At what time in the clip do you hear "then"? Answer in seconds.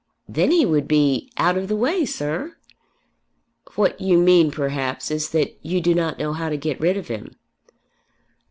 0.27-0.49